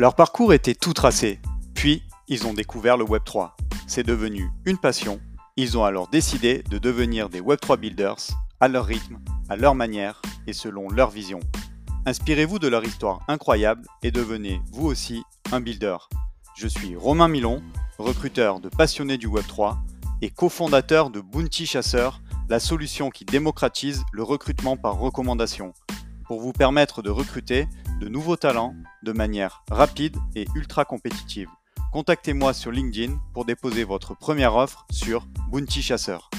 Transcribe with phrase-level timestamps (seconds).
[0.00, 1.40] Leur parcours était tout tracé,
[1.74, 3.50] puis ils ont découvert le Web3.
[3.88, 5.18] C'est devenu une passion.
[5.56, 8.28] Ils ont alors décidé de devenir des Web3 builders
[8.60, 9.18] à leur rythme,
[9.48, 11.40] à leur manière et selon leur vision.
[12.06, 15.96] Inspirez-vous de leur histoire incroyable et devenez vous aussi un builder.
[16.56, 17.60] Je suis Romain Milon,
[17.98, 19.78] recruteur de passionnés du Web3
[20.22, 25.74] et cofondateur de Bounty Chasseur, la solution qui démocratise le recrutement par recommandation
[26.28, 27.66] pour vous permettre de recruter
[28.00, 31.48] de nouveaux talents de manière rapide et ultra compétitive.
[31.92, 36.30] Contactez-moi sur LinkedIn pour déposer votre première offre sur Bounty Chasseur.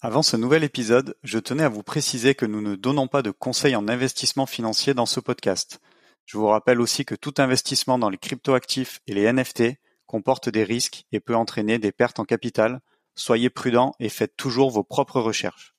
[0.00, 3.30] Avant ce nouvel épisode, je tenais à vous préciser que nous ne donnons pas de
[3.30, 5.80] conseils en investissement financier dans ce podcast.
[6.26, 9.74] Je vous rappelle aussi que tout investissement dans les cryptoactifs et les NFT
[10.06, 12.80] comporte des risques et peut entraîner des pertes en capital.
[13.14, 15.74] Soyez prudents et faites toujours vos propres recherches.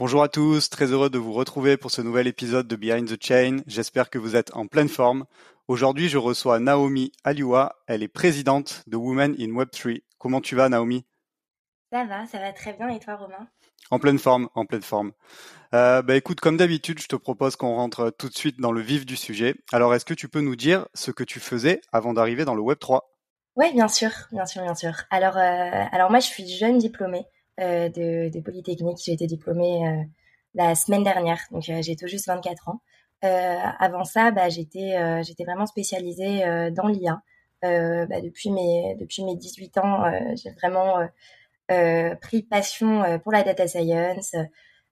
[0.00, 3.20] Bonjour à tous, très heureux de vous retrouver pour ce nouvel épisode de Behind the
[3.20, 3.56] Chain.
[3.66, 5.24] J'espère que vous êtes en pleine forme.
[5.66, 7.74] Aujourd'hui, je reçois Naomi Aliwa.
[7.88, 10.02] Elle est présidente de Women in Web3.
[10.16, 11.04] Comment tu vas, Naomi?
[11.92, 12.88] Ça va, ça va très bien.
[12.90, 13.48] Et toi, Romain?
[13.90, 15.10] En pleine forme, en pleine forme.
[15.74, 18.80] Euh, bah écoute, comme d'habitude, je te propose qu'on rentre tout de suite dans le
[18.80, 19.56] vif du sujet.
[19.72, 22.62] Alors, est-ce que tu peux nous dire ce que tu faisais avant d'arriver dans le
[22.62, 23.00] Web3
[23.56, 24.92] Oui, bien sûr, bien sûr, bien sûr.
[25.10, 27.26] Alors, euh, alors moi, je suis jeune diplômée
[27.58, 28.98] de, de, Polytechnique.
[29.04, 30.02] J'ai été diplômée euh,
[30.54, 32.80] la semaine dernière, donc euh, j'ai tout juste 24 ans.
[33.22, 34.94] avant ça, bah, j'étais
[35.44, 37.20] vraiment spécialisée dans l'IA.
[37.62, 40.04] Bah, depuis mes depuis mes 18 ans,
[40.36, 40.98] j'ai vraiment
[42.20, 44.34] pris passion pour la data science.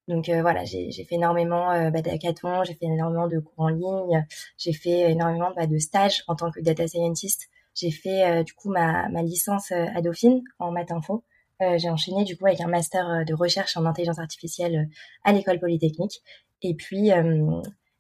[0.09, 4.27] Donc voilà, j'ai fait énormément bah, d'hackathons, j'ai fait énormément de cours en ligne,
[4.59, 7.48] j'ai fait énormément bah, de stages en tant que data scientist.
[7.75, 11.22] J'ai fait du coup ma, ma licence à Dauphine en maths info.
[11.62, 14.94] Euh, j'ai enchaîné du coup avec un master euh, de recherche en intelligence artificielle euh,
[15.24, 16.22] à l'école polytechnique.
[16.62, 17.10] Et puis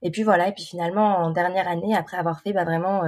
[0.02, 0.48] et puis voilà.
[0.48, 3.02] Et puis finalement en dernière année, après avoir fait bah, vraiment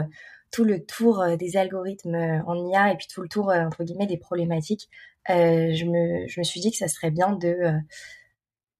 [0.51, 4.19] tout le tour des algorithmes en IA et puis tout le tour entre guillemets des
[4.19, 4.89] problématiques,
[5.29, 7.73] je me je me suis dit que ça serait bien de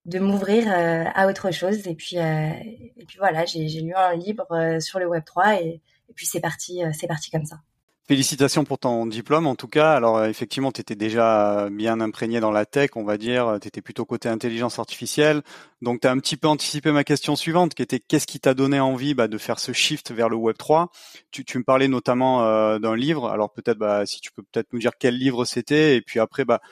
[0.07, 1.87] de m'ouvrir à autre chose.
[1.87, 6.13] Et puis, et puis voilà, j'ai lu un livre sur le Web 3 et, et
[6.15, 7.61] puis c'est parti, c'est parti comme ça.
[8.09, 9.93] Félicitations pour ton diplôme en tout cas.
[9.93, 13.69] Alors euh, effectivement, tu étais déjà bien imprégné dans la tech, on va dire, tu
[13.69, 15.43] étais plutôt côté intelligence artificielle.
[15.83, 18.55] Donc tu as un petit peu anticipé ma question suivante qui était qu'est-ce qui t'a
[18.55, 20.91] donné envie bah, de faire ce shift vers le web 3
[21.31, 23.29] tu, tu me parlais notamment euh, d'un livre.
[23.29, 26.47] Alors peut-être bah, si tu peux peut-être nous dire quel livre c'était et puis après
[26.47, 26.63] bah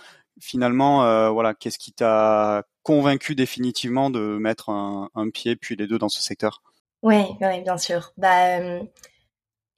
[0.41, 5.87] finalement euh, voilà, qu'est-ce qui t'a convaincu définitivement de mettre un, un, pied puis les
[5.87, 6.63] deux dans ce secteur?
[7.03, 8.15] Oui, ouais, bien sûr.
[8.17, 8.59] Bah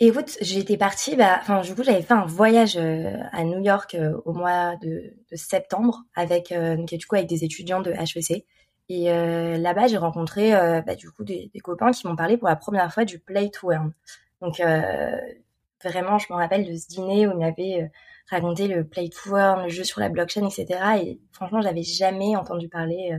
[0.00, 3.96] Écoute, j'étais partie, bah, enfin, du coup, j'avais fait un voyage euh, à New York
[3.96, 8.44] euh, au mois de, de septembre avec, euh, du coup, avec des étudiants de HEC.
[8.90, 9.10] Et
[9.58, 12.90] là-bas, j'ai rencontré, bah, du coup, des, des copains qui m'ont parlé pour la première
[12.90, 13.92] fois du Play to Earn.
[14.40, 14.62] Donc,
[15.84, 17.90] vraiment, je me rappelle de ce dîner où il m'avait
[18.30, 20.80] raconté le Play to Earn, le jeu sur la blockchain, etc.
[21.02, 23.18] Et franchement, j'avais jamais entendu parler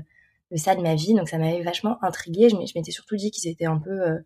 [0.50, 2.50] de ça de ma vie, donc ça m'avait vachement intriguée.
[2.50, 4.24] Je m'étais surtout dit qu'ils étaient un peu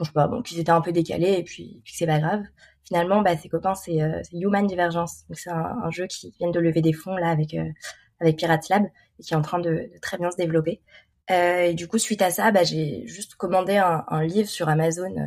[0.00, 2.42] je sais pas, bon, qu'ils étaient un peu décalés et puis, puis c'est pas grave.
[2.84, 5.24] Finalement, bah, ses copains, c'est euh, Human Divergence.
[5.28, 7.70] Donc c'est un, jeu qui vient de lever des fonds là avec euh,
[8.20, 8.84] avec Pirates Lab
[9.18, 10.82] et qui est en train de, très bien se développer.
[11.30, 14.68] Euh, et du coup, suite à ça, bah, j'ai juste commandé un, un, livre sur
[14.68, 15.26] Amazon euh,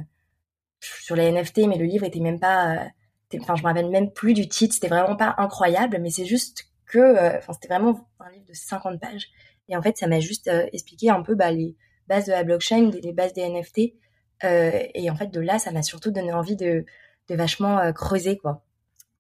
[0.81, 2.87] sur les NFT, mais le livre était même pas,
[3.41, 4.75] enfin, je me rappelle même plus du titre.
[4.75, 8.99] C'était vraiment pas incroyable, mais c'est juste que, enfin, c'était vraiment un livre de 50
[8.99, 9.29] pages.
[9.69, 11.75] Et en fait, ça m'a juste expliqué un peu bah, les
[12.07, 13.93] bases de la blockchain, les bases des NFT
[14.43, 16.85] et en fait, de là, ça m'a surtout donné envie de,
[17.27, 18.63] de vachement euh, creuser, quoi.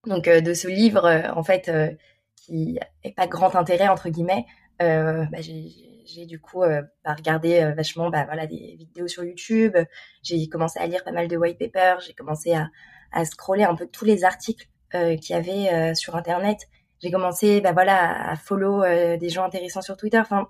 [0.05, 1.05] Donc, euh, de ce livre,
[1.35, 1.71] en fait,
[2.35, 4.45] qui n'est pas grand intérêt, entre guillemets,
[4.79, 9.75] bah, j'ai du coup bah, regardé vachement bah, voilà, des vidéos sur YouTube.
[10.23, 11.99] J'ai commencé à lire pas mal de white papers.
[11.99, 12.69] J'ai commencé à,
[13.11, 16.69] à scroller un peu tous les articles euh, qu'il y avait sur Internet.
[17.01, 18.83] J'ai commencé bah, voilà, à follow
[19.17, 20.19] des gens intéressants sur Twitter.
[20.19, 20.47] Enfin,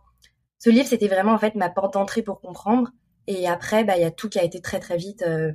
[0.60, 2.92] ce livre, c'était vraiment en fait ma porte d'entrée pour comprendre.
[3.28, 5.52] Et après, bah, il y a tout qui a été très très vite, euh,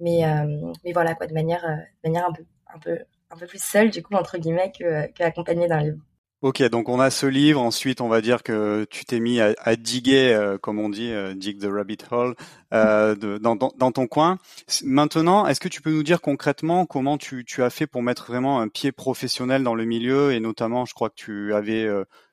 [0.00, 2.98] mais euh, mais voilà quoi, de manière euh, manière un peu un peu
[3.30, 5.98] un peu plus seule du coup entre guillemets que, que d'un livre.
[6.40, 7.60] Ok, donc on a ce livre.
[7.60, 11.66] Ensuite, on va dire que tu t'es mis à, diguer, comme on dit, dig the
[11.66, 12.36] rabbit hole,
[12.70, 14.38] dans, dans, ton coin.
[14.84, 18.26] Maintenant, est-ce que tu peux nous dire concrètement comment tu, tu as fait pour mettre
[18.26, 21.88] vraiment un pied professionnel dans le milieu et notamment, je crois que tu avais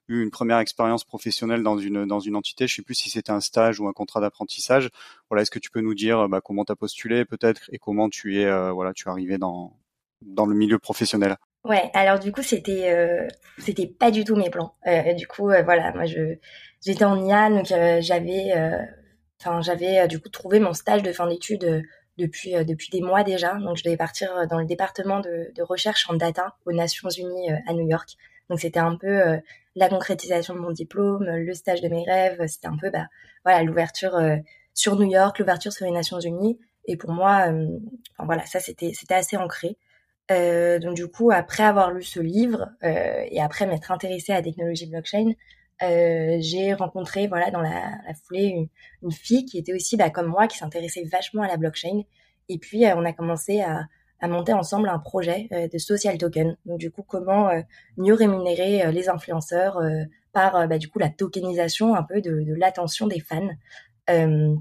[0.07, 2.67] eu une première expérience professionnelle dans une dans une entité.
[2.67, 4.89] Je sais plus si c'était un stage ou un contrat d'apprentissage.
[5.29, 8.09] Voilà, est-ce que tu peux nous dire bah, comment tu as postulé peut-être et comment
[8.09, 9.73] tu es euh, voilà, tu es arrivé dans
[10.21, 11.37] dans le milieu professionnel?
[11.63, 14.75] Ouais, alors du coup c'était euh, c'était pas du tout mes plans.
[14.87, 16.35] Euh, du coup voilà, moi je
[16.85, 18.53] j'étais en IA donc j'avais
[19.41, 21.83] enfin, j'avais du coup trouvé mon stage de fin d'études
[22.17, 23.55] depuis depuis des mois déjà.
[23.55, 27.73] Donc, je devais partir dans le département de recherche en data aux Nations Unies à
[27.73, 28.15] New York.
[28.49, 29.39] Donc, c'était un peu
[29.75, 32.45] la concrétisation de mon diplôme, le stage de mes rêves.
[32.47, 33.07] C'était un peu, bah,
[33.43, 34.19] voilà, l'ouverture
[34.73, 36.59] sur New York, l'ouverture sur les Nations Unies.
[36.85, 37.47] Et pour moi,
[38.11, 39.77] enfin, voilà, ça c'était c'était assez ancré.
[40.31, 44.35] Euh, donc du coup, après avoir lu ce livre euh, et après m'être intéressée à
[44.35, 45.33] la technologie blockchain,
[45.83, 48.67] euh, j'ai rencontré voilà dans la, foulée une,
[49.03, 52.01] une, fille qui était aussi bah, comme moi qui s'intéressait vachement à la blockchain.
[52.49, 53.85] Et puis on a commencé à,
[54.25, 56.57] à, monter ensemble un projet de social token.
[56.65, 57.49] Donc du coup, comment
[57.97, 59.79] mieux rémunérer les influenceurs
[60.33, 63.49] par bah, du coup la tokenisation un peu de, l'attention des fans.
[64.09, 64.55] Euh,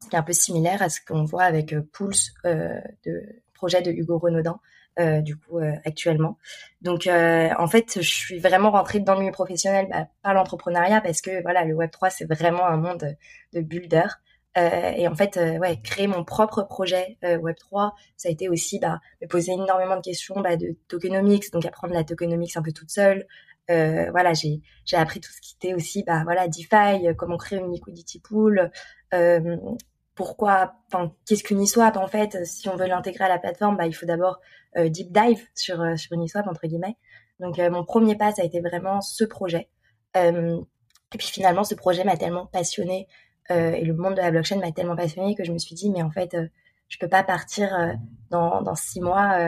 [0.00, 3.22] c'est un peu similaire à ce qu'on voit avec Pulse, euh, de
[3.54, 4.58] projet de Hugo Renaudin,
[4.98, 6.38] euh, du coup euh, actuellement.
[6.82, 11.00] Donc euh, en fait, je suis vraiment rentrée dans le milieu professionnel bah, par l'entrepreneuriat
[11.00, 13.16] parce que voilà, le Web 3 c'est vraiment un monde
[13.52, 13.60] de
[14.58, 14.94] builder.
[14.96, 19.00] et en fait, ouais, créer mon propre projet Web 3, ça a été aussi bah,
[19.22, 22.90] me poser énormément de questions bah, de tokenomics, donc apprendre la tokenomics un peu toute
[22.90, 23.26] seule,
[23.70, 24.60] euh, voilà, j'ai
[24.96, 28.70] appris tout ce qui était aussi, bah voilà, DeFi, comment créer une liquidity pool,
[29.14, 29.56] euh,
[30.18, 30.74] pourquoi,
[31.26, 34.04] qu'est-ce qu'une Uniswap en fait Si on veut l'intégrer à la plateforme, bah, il faut
[34.04, 34.40] d'abord
[34.76, 36.96] euh, deep dive sur euh, sur Uniswap entre guillemets.
[37.38, 39.68] Donc euh, mon premier pas, ça a été vraiment ce projet.
[40.16, 43.06] et puis finalement, ce projet m'a tellement passionné
[43.50, 46.02] et le monde de la blockchain m'a tellement passionné que je me suis dit mais
[46.02, 46.36] en fait,
[46.88, 47.96] je peux pas partir
[48.30, 49.38] dans dans six mois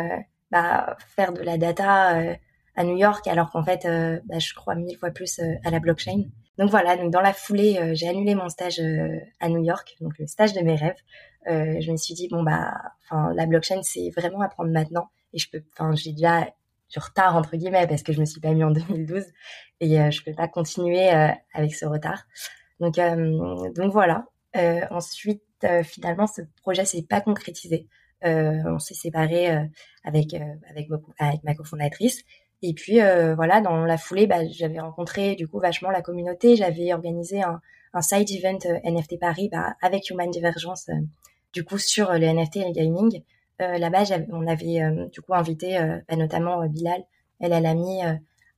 [0.51, 2.37] bah, faire de la data
[2.77, 3.87] à New York alors qu'en fait,
[4.25, 6.25] bah, je crois mille fois plus à la blockchain.
[6.61, 9.97] Donc voilà, donc dans la foulée, euh, j'ai annulé mon stage euh, à New York,
[10.03, 10.99] donc le stage de mes rêves.
[11.49, 15.09] Euh, je me suis dit bon bah, enfin la blockchain c'est vraiment à prendre maintenant
[15.33, 16.53] et je peux, enfin j'ai déjà
[16.91, 19.25] du retard entre guillemets parce que je me suis pas mis en 2012
[19.81, 22.25] et je peux pas continuer avec ce retard.
[22.81, 22.97] Donc
[23.75, 24.27] donc voilà.
[24.91, 25.43] ensuite
[25.85, 27.87] finalement ce projet s'est pas concrétisé.
[28.23, 29.49] on s'est séparé
[30.05, 30.89] avec avec,
[31.19, 32.25] avec ma cofondatrice
[32.63, 36.57] et puis euh, voilà, dans la foulée, bah, j'avais rencontré du coup vachement la communauté.
[36.57, 37.61] J'avais organisé un,
[37.95, 41.01] un side event euh, NFT Paris bah, avec Human Divergence, euh,
[41.53, 43.23] du coup sur les NFT et le gaming.
[43.59, 44.81] Là-bas, on avait
[45.13, 45.79] du coup invité
[46.09, 47.05] bah, notamment Bilal
[47.41, 48.01] El Alami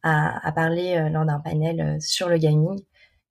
[0.04, 2.80] à, à parler lors d'un panel sur le gaming.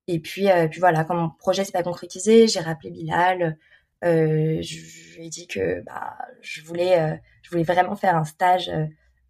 [0.07, 3.57] Et puis, puis voilà, quand mon projet s'est pas concrétisé, j'ai rappelé Bilal.
[4.03, 8.71] Euh, je lui ai dit que bah, je voulais, je voulais vraiment faire un stage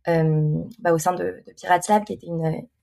[0.07, 2.27] euh, bah, au sein de, de Pirates Lab, qui était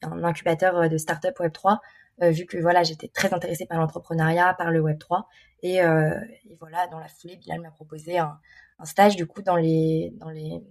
[0.03, 1.79] un incubateur euh, de start-up Web3,
[2.23, 5.25] euh, vu que voilà, j'étais très intéressée par l'entrepreneuriat, par le Web3.
[5.65, 8.39] Et, et, voilà, dans la foulée, Bilal m'a proposé un,
[8.79, 10.63] un, stage du coup dans les dans les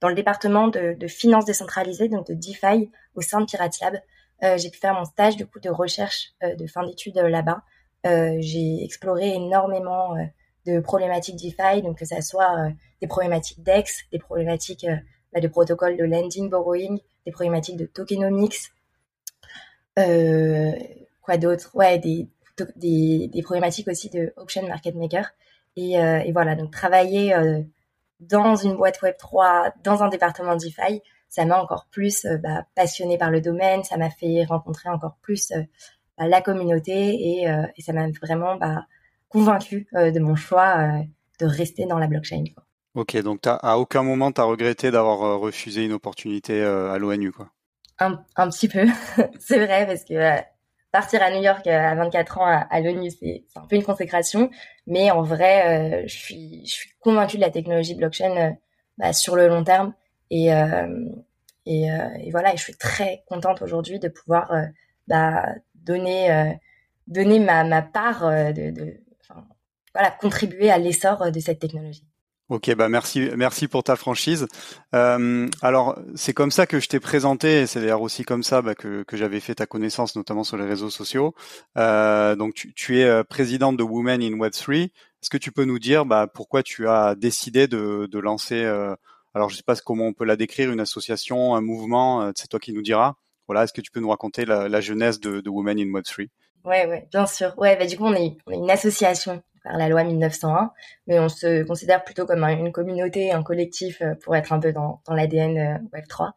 [0.00, 4.00] dans le département de, de finances décentralisées, donc de DeFi au sein de Pirates Lab.
[4.42, 7.62] Euh, j'ai pu faire mon stage du coup de recherche euh, de fin d'études là-bas.
[8.06, 10.16] Euh, j'ai exploré énormément
[10.66, 12.70] de problématiques DeFi, donc que ça soit
[13.00, 14.86] des problématiques DEX, des problématiques
[15.32, 18.72] bah, de protocoles de lending borrowing, des problématiques de tokenomics,
[19.96, 21.70] quoi d'autre?
[21.74, 22.28] Ouais, des,
[23.42, 25.30] problématiques aussi de option market maker.
[25.76, 27.34] Et, voilà, donc travailler
[28.20, 32.66] dans une boîte Web 3, dans un département DeFi, ça m'a encore plus euh, bah,
[32.74, 35.62] passionné par le domaine, ça m'a fait rencontrer encore plus euh,
[36.18, 38.84] bah, la communauté et, et ça m'a vraiment bah,
[39.30, 41.02] convaincu de mon choix
[41.38, 42.44] de rester dans la blockchain.
[42.54, 42.64] Quoi.
[42.94, 46.98] Ok, donc à aucun moment tu as regretté d'avoir euh, refusé une opportunité euh, à
[46.98, 47.50] l'ONU, quoi?
[48.00, 48.84] Un, un, petit peu,
[49.38, 50.36] c'est vrai, parce que euh,
[50.90, 54.50] partir à New York à 24 ans à, l'ONU, c'est un peu une consécration,
[54.88, 58.56] mais en vrai, je suis je suis convaincue de la technologie blockchain
[58.98, 59.94] bah, sur le long terme
[60.30, 60.48] et
[61.66, 64.52] et, et, voilà, et je suis très contente aujourd'hui de pouvoir
[65.08, 66.58] bah, donner
[67.06, 69.00] donner ma, ma part de,
[69.94, 72.04] voilà contribuer à l'essor de cette technologie.
[72.50, 74.48] Ok, bah merci, merci pour ta franchise.
[74.92, 78.60] Euh, alors c'est comme ça que je t'ai présenté, et c'est d'ailleurs aussi comme ça
[78.60, 81.32] bah, que, que j'avais fait ta connaissance, notamment sur les réseaux sociaux.
[81.78, 84.74] Euh, donc tu, es euh, présidente de Women in Web 3.
[84.74, 88.96] Est-ce que tu peux nous dire bah, pourquoi tu as décidé de, de lancer, euh,
[89.34, 92.48] alors je sais pas comment on peut la décrire, une association, un mouvement, euh, c'est
[92.48, 93.14] toi qui nous diras.
[93.46, 96.24] Voilà, est-ce que tu peux nous raconter la, jeunesse de, Women in Web 3
[96.64, 97.54] Ouais, ouais, bien sûr.
[97.58, 100.72] Ouais, bah du coup on est, une association par la loi 1901,
[101.06, 104.72] mais on se considère plutôt comme une communauté, un collectif euh, pour être un peu
[104.72, 106.32] dans, l'ADN euh, Web3.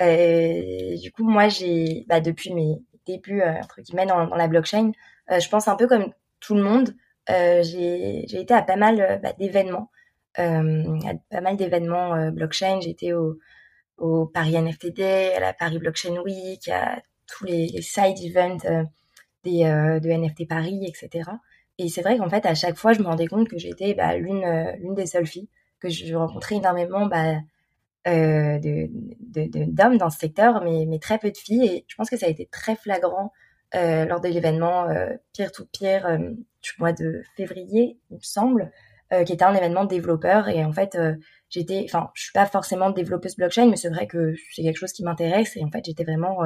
[0.00, 4.90] Et du coup, moi, j'ai, bah, depuis mes débuts, entre guillemets, dans, dans la blockchain,
[5.30, 6.96] je pense un peu comme tout le monde,
[7.28, 9.90] j'ai, j'ai été à pas mal bah, d'événements,
[10.36, 12.80] à pas mal d'événements blockchain.
[12.80, 13.38] J'ai été au,
[13.98, 18.86] au Paris NFTD, à la Paris Blockchain Week, à tous les, side events
[19.44, 21.30] des, de NFT Paris, etc.
[21.78, 24.16] Et c'est vrai qu'en fait, à chaque fois, je me rendais compte que j'étais bah,
[24.16, 24.44] l'une
[24.80, 25.48] l'une des seules filles,
[25.80, 27.34] que je rencontrais énormément bah,
[28.06, 31.66] euh, d'hommes dans ce secteur, mais, mais très peu de filles.
[31.66, 33.32] Et je pense que ça a été très flagrant
[33.74, 36.18] euh, lors de l'événement euh, Peer to euh,
[36.62, 38.66] du mois de février, il me semble, euh,
[39.22, 40.48] qui était un événement développeur.
[40.48, 41.14] Et en fait, euh,
[41.50, 44.92] j'étais, enfin, je suis pas forcément développeuse blockchain, mais c'est vrai que c'est quelque chose
[44.92, 45.56] qui m'intéresse.
[45.56, 46.38] Et en fait, j'étais vraiment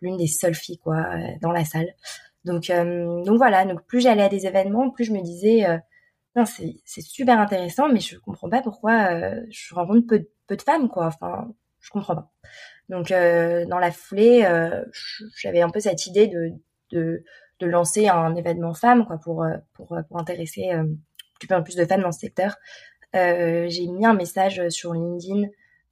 [0.00, 1.06] l'une des seules filles quoi
[1.40, 1.94] dans la salle.
[2.44, 3.64] Donc, donc voilà.
[3.64, 5.66] Donc plus j'allais à des événements, plus je me disais
[6.84, 10.88] c'est, super intéressant, mais je comprends pas pourquoi euh, je rencontre peu, peu de femmes,
[10.88, 11.06] quoi.
[11.06, 12.30] Enfin, je comprends pas.
[12.88, 14.84] Donc, euh, dans la foulée, euh,
[15.36, 16.52] j'avais un peu cette idée de,
[16.92, 17.24] de,
[17.60, 20.70] de lancer un événement femme, quoi, pour, pour, pour intéresser
[21.42, 22.56] euh, plus en plus de femmes dans ce secteur.
[23.14, 25.48] j'ai mis un message sur LinkedIn,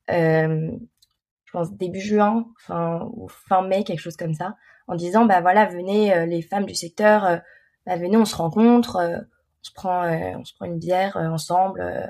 [0.09, 5.41] je pense début juin, enfin, ou fin mai, quelque chose comme ça, en disant, bah
[5.41, 7.41] voilà, venez les femmes du secteur,
[7.87, 9.27] bah, venez, on se rencontre
[9.61, 11.81] on se prend, euh, on se prend une bière euh, ensemble.
[11.81, 12.07] Euh,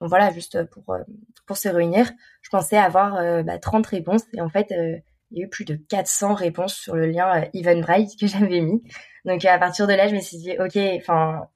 [0.00, 0.96] donc voilà, juste pour
[1.46, 2.10] pour se réunir.
[2.42, 4.74] Je pensais avoir bah, 30 réponses et en fait,
[5.30, 8.82] il y a eu plus de 400 réponses sur le lien Eventbrite que j'avais mis.
[9.24, 10.78] Donc à partir de là, je me suis dit, ok,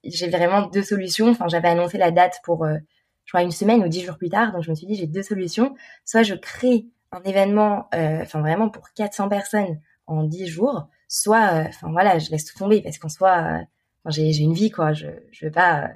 [0.05, 1.37] j'ai vraiment deux solutions.
[1.49, 4.53] J'avais annoncé la date pour, je crois, une semaine ou dix jours plus tard.
[4.53, 5.75] Donc je me suis dit, j'ai deux solutions.
[6.05, 11.91] Soit je crée un événement, enfin vraiment pour 400 personnes en 10 jours, soit, enfin
[11.93, 13.61] voilà, je laisse tout tomber parce qu'en soit
[14.07, 14.93] j'ai une vie quoi.
[14.93, 15.91] Je je veux pas,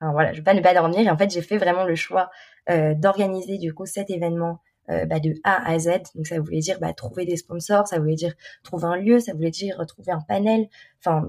[0.00, 1.00] enfin voilà, je veux pas ne pas dormir.
[1.00, 2.30] Et en fait, j'ai fait vraiment le choix
[2.70, 5.88] euh, d'organiser du coup cet événement euh, bah, de A à Z.
[6.14, 9.32] Donc ça voulait dire bah, trouver des sponsors, ça voulait dire trouver un lieu, ça
[9.32, 10.68] voulait dire trouver un panel.
[11.00, 11.28] Enfin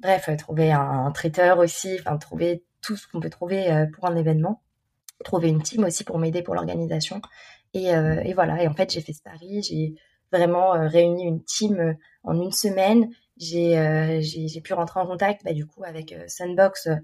[0.00, 4.16] bref, trouver un, traiteur aussi, enfin trouver tout ce qu'on peut trouver euh, pour un
[4.16, 4.62] événement.
[5.24, 7.22] Trouver une team aussi pour m'aider pour l'organisation.
[7.72, 8.62] Et, euh, et, voilà.
[8.62, 9.62] Et en fait, j'ai fait ce pari.
[9.62, 9.94] J'ai
[10.30, 13.08] vraiment réuni une team en une semaine
[13.42, 16.96] euh, j'ai j'ai pu rentrer en contact bah, du coup avec euh, Sunbox euh,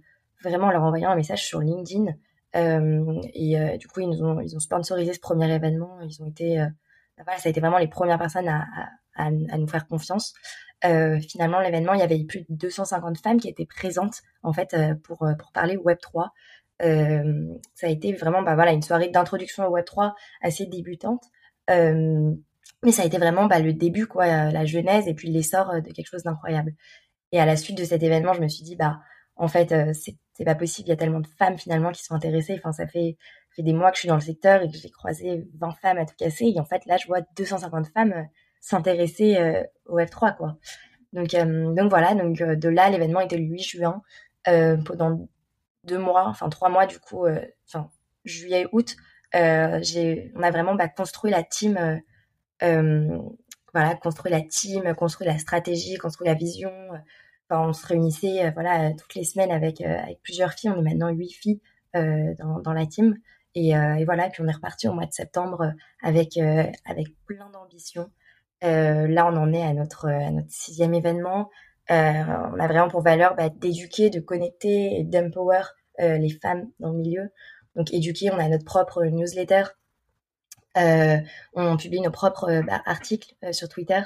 [0.43, 2.07] vraiment en leur envoyant un message sur LinkedIn
[2.55, 6.01] et du coup ils ont ils ont sponsorisé ce premier événement.
[6.03, 8.67] Ils ont été bah, voilà ça a été vraiment les premières personnes à,
[9.15, 10.35] à, nous faire confiance.
[10.83, 15.19] Finalement l'événement il y avait plus de 250 femmes qui étaient présentes en fait pour
[15.39, 16.33] pour parler Web 3
[16.81, 21.23] ça a été vraiment bah voilà une soirée d'introduction au Web 3 assez débutante.
[22.85, 25.71] Mais ça a été vraiment bah, le début, quoi, euh, la genèse et puis l'essor
[25.71, 26.75] euh, de quelque chose d'incroyable.
[27.31, 29.01] Et à la suite de cet événement, je me suis dit, bah,
[29.37, 30.89] en fait, euh, c'est pas possible.
[30.89, 32.55] Il y a tellement de femmes finalement qui sont intéressées.
[32.59, 33.17] Enfin, ça fait,
[33.59, 36.07] des mois que je suis dans le secteur et que j'ai croisé 20 femmes à
[36.07, 36.47] tout casser.
[36.55, 38.27] Et en fait, là, je vois 250 femmes
[38.61, 40.57] s'intéresser au F3, quoi.
[41.13, 42.15] Donc, donc voilà.
[42.15, 44.03] Donc de là, l'événement était le 8 juin.
[44.45, 45.29] pendant
[45.85, 47.27] deux mois, enfin trois mois du coup,
[47.69, 47.91] enfin
[48.25, 48.97] juillet, août,
[49.35, 52.01] j'ai, on a vraiment bah, construit la team
[52.63, 53.19] euh,
[53.73, 56.71] voilà, construire la team, construire la stratégie, construire la vision.
[57.61, 60.71] On se réunissait euh, voilà toutes les semaines avec euh, avec plusieurs filles.
[60.71, 61.61] On est maintenant huit filles
[61.95, 63.17] dans, dans la team.
[63.55, 63.75] Et,
[64.07, 68.11] voilà, puis on est reparti au mois de septembre avec avec plein d'ambition.
[68.63, 70.09] là, on en est à notre
[70.49, 71.51] sixième événement.
[71.91, 75.65] on a vraiment pour valeur bah, d'éduquer, de connecter et d'empower
[75.99, 77.31] les femmes dans le milieu.
[77.77, 79.65] Donc éduquer, on a notre propre newsletter
[80.77, 81.19] euh,
[81.55, 84.01] on publie nos propres euh, bah, articles euh, sur Twitter.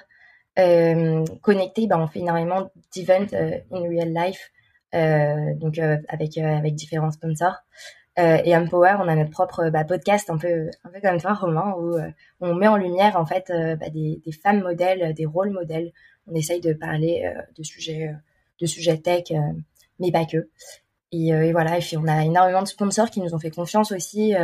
[0.56, 3.26] Connecté, bah, on fait énormément d'events
[3.72, 4.50] in real life,
[5.60, 7.56] donc avec avec différents sponsors.
[8.16, 11.74] et Empower, on a notre propre bah, podcast un peu un peu comme toi, Romain,
[11.78, 11.98] où
[12.40, 15.92] on met en lumière en fait bah, des, des, femmes modèles, des rôles modèles.
[16.26, 18.14] On essaye de parler de sujets
[18.60, 19.32] de sujets tech,
[20.00, 20.48] mais pas que.
[21.12, 24.34] Et, voilà, et puis on a énormément de sponsors qui nous ont fait confiance aussi.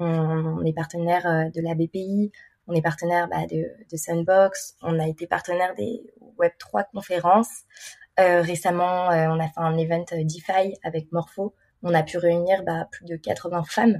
[0.00, 2.32] On, est partenaire euh, de la BPI,
[2.66, 6.02] on est partenaire bah, de, de Sunbox, on a été partenaire des
[6.38, 7.62] Web3 conférences.
[8.20, 11.54] Euh, récemment, euh, on a fait un event DeFi avec Morpho.
[11.82, 13.98] On a pu réunir bah, plus de 80 femmes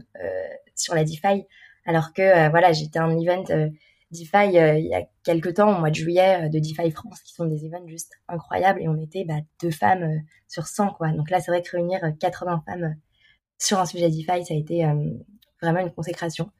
[0.74, 1.46] sur la DeFi,
[1.84, 3.44] alors que voilà, j'étais un event
[4.10, 7.44] DeFi il y a quelques temps, au mois de juillet, de DeFi France, qui sont
[7.44, 11.08] des events juste incroyables, et on était bah, deux femmes sur 100, quoi.
[11.08, 12.96] Donc là, c'est vrai que réunir 80 femmes
[13.58, 14.86] sur un sujet DeFi, ça a été
[15.60, 16.50] vraiment une consécration.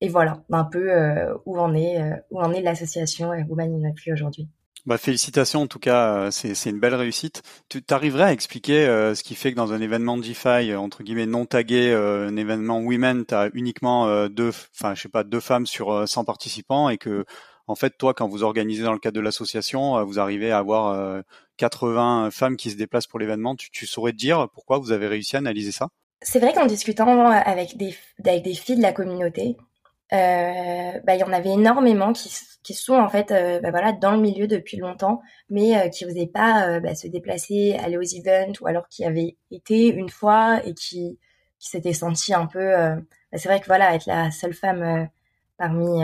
[0.00, 3.88] Et voilà, un peu euh, où en est euh, où en est l'association Women in
[3.88, 4.48] Appui aujourd'hui.
[4.86, 7.42] Bah, félicitations en tout cas, euh, c'est une belle réussite.
[7.68, 11.46] Tu arriverais à expliquer ce qui fait que dans un événement DeFi entre guillemets non
[11.46, 16.08] tagué, un événement Women, tu as uniquement deux, enfin je sais pas, deux femmes sur
[16.08, 17.24] 100 participants et que
[17.66, 21.22] en fait toi quand vous organisez dans le cadre de l'association, vous arrivez à avoir
[21.56, 23.56] 80 femmes qui se déplacent pour l'événement.
[23.56, 25.88] Tu, tu saurais te dire pourquoi vous avez réussi à analyser ça?
[26.22, 29.67] C'est vrai qu'en discutant avec des, avec des filles de la communauté, euh,
[30.10, 32.30] bah, il y en avait énormément qui,
[32.62, 36.04] qui sont en fait euh, bah, voilà dans le milieu depuis longtemps, mais euh, qui
[36.04, 40.60] n'osaient pas bah, se déplacer, aller aux events, ou alors qui avaient été une fois
[40.66, 41.18] et qui,
[41.58, 42.72] qui s'étaient sentis un peu.
[42.72, 45.08] Bah, c'est vrai que voilà, être la seule femme
[45.56, 46.02] parmi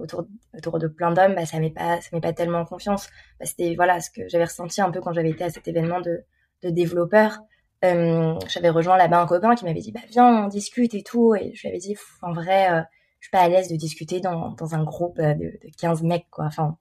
[0.00, 3.08] autour autour de plein d'hommes, bah, ça met pas ça met pas tellement confiance.
[3.38, 6.00] Bah, C'était voilà ce que j'avais ressenti un peu quand j'avais été à cet événement
[6.00, 6.24] de
[6.62, 7.40] de développeurs.
[7.82, 11.52] j'avais rejoint là-bas un copain qui m'avait dit bah viens on discute et tout et
[11.54, 12.86] je lui avais dit en vrai
[13.26, 16.28] suis pas à l'aise de discuter dans, dans un groupe euh, de, de 15 mecs,
[16.30, 16.44] quoi.
[16.46, 16.76] Enfin,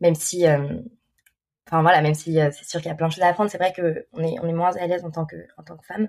[0.00, 0.80] même si, euh,
[1.66, 3.50] enfin voilà, même si euh, c'est sûr qu'il y a plein de choses à apprendre,
[3.50, 5.76] c'est vrai que on est, on est moins à l'aise en tant que, en tant
[5.76, 6.08] que femme.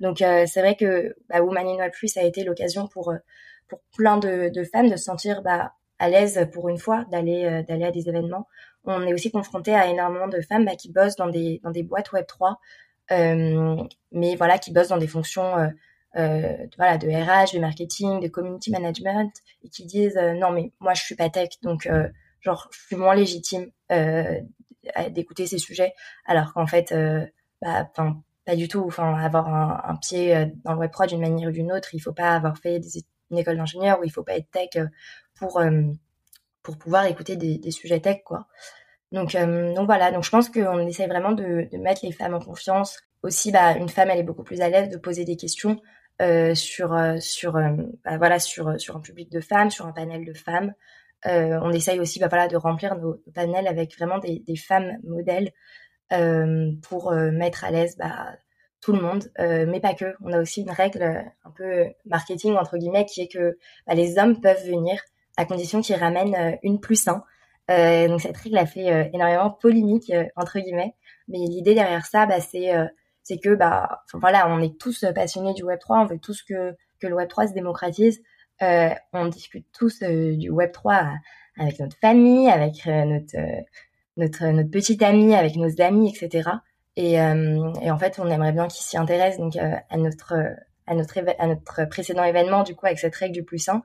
[0.00, 3.14] Donc c'est vrai que bah, Woman in Plus a été l'occasion pour,
[3.68, 7.90] pour plein de, femmes de se sentir bah, à l'aise pour une fois d'aller à
[7.90, 8.46] des événements.
[8.84, 11.82] On est aussi confronté à énormément de femmes bah, qui bossent dans des dans des
[11.82, 12.60] boîtes Web 3,
[13.12, 13.76] euh,
[14.12, 15.70] mais voilà qui bossent dans des fonctions
[16.16, 19.30] voilà, de RH, de marketing, de community management,
[19.62, 22.08] et qui disent euh, non mais moi je suis pas tech, donc euh,
[22.40, 23.70] genre je suis moins légitime
[25.10, 25.92] d'écouter ces sujets,
[26.26, 26.94] alors qu'en fait,
[27.60, 27.90] bah,
[28.44, 28.84] pas du tout.
[28.86, 32.12] Enfin, avoir un, pied dans le web 3 d'une manière ou d'une autre, il faut
[32.12, 32.80] pas avoir fait
[33.30, 34.82] une école d'ingénieur ou il faut pas être tech
[35.34, 35.60] pour
[36.62, 38.46] pour pouvoir écouter des, des sujets tech quoi.
[39.12, 42.40] Donc donc voilà, donc je pense qu'on essaie vraiment de, de, mettre les femmes en
[42.40, 43.00] confiance.
[43.22, 45.80] Aussi, bah, une femme, elle est beaucoup plus à l'aise de poser des questions
[46.22, 49.92] euh, sur euh, sur euh, bah, voilà sur sur un public de femmes, sur un
[49.92, 50.72] panel de femmes.
[51.24, 55.52] on essaye aussi bah, voilà de remplir nos, panels avec vraiment des, des femmes modèles
[56.82, 58.36] pour mettre à l'aise bah,
[58.80, 60.14] tout le monde, mais pas que.
[60.22, 61.02] On a aussi une règle
[61.44, 63.58] un peu marketing entre guillemets qui est que
[63.92, 65.00] les hommes peuvent venir
[65.36, 67.24] à condition qu'ils ramènent une plus un.
[68.08, 70.94] Donc cette règle a fait énormément polémique entre guillemets,
[71.28, 72.72] mais l'idée derrière ça, c'est
[73.26, 76.76] c'est que bah voilà, on est tous passionnés du Web 3, on veut tous que
[77.00, 78.22] que le Web 3 se démocratise.
[78.62, 81.08] Euh, on discute tous euh, du Web 3
[81.58, 83.36] avec notre famille, avec euh, notre
[84.16, 86.50] notre notre petite amie, avec nos amis, etc.
[86.94, 90.32] Et, et en fait, on aimerait bien qu'ils s'y intéressent donc à notre
[90.86, 93.82] à notre à notre précédent événement du coup avec cette règle du plus 1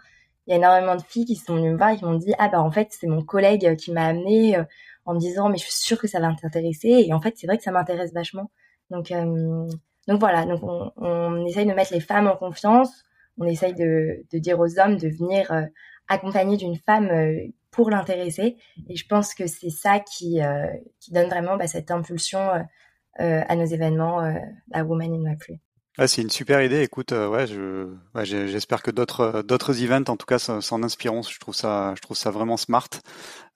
[0.47, 2.34] il y a énormément de filles qui sont venues me voir et qui m'ont dit
[2.39, 4.58] ah bah en fait c'est mon collègue qui m'a amené
[5.06, 7.47] en me disant mais je suis sûre que ça va t'intéresser et en fait c'est
[7.47, 8.49] vrai que ça m'intéresse vachement
[8.91, 9.67] donc, euh,
[10.08, 10.62] donc voilà, donc
[10.97, 13.04] on, essaye de mettre les femmes en confiance,
[13.38, 15.63] on essaye de, dire aux hommes de venir euh,
[16.10, 18.58] accompagner d'une femme euh, pour l'intéresser.
[18.89, 20.41] Et je pense que c'est ça qui,
[20.99, 22.49] qui donne vraiment bah, cette impulsion
[23.17, 24.19] à nos événements
[24.73, 25.38] à Woman in My
[25.97, 26.84] ah, c'est une super idée.
[26.84, 31.21] Écoute, je, ouais, j'espère que d'autres, d'autres events, en tout cas, s'en inspireront.
[31.21, 32.88] Je trouve ça, je trouve ça vraiment smart.